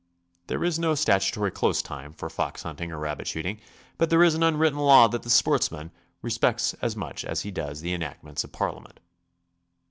[0.47, 3.61] There is no statutory close time for fox hunting or rabbit shooting,
[3.99, 5.91] but there is an unwritten law that the sportsman
[6.23, 8.99] respects as much as he does the enactments of Parliament.